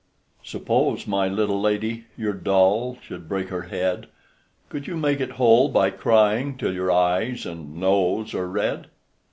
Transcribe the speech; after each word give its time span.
Suppose, 0.43 1.05
my 1.05 1.27
little 1.27 1.61
lady, 1.61 2.05
Your 2.17 2.33
doll 2.33 2.97
should 3.03 3.29
break 3.29 3.49
her 3.49 3.61
head, 3.69 4.07
Could 4.67 4.87
you 4.87 4.97
make 4.97 5.19
it 5.19 5.33
whole 5.33 5.69
by 5.69 5.91
crying 5.91 6.57
Till 6.57 6.73
your 6.73 6.89
eyes 6.91 7.45
and 7.45 7.75
nose 7.77 8.33
are 8.33 8.47
red? 8.49 8.87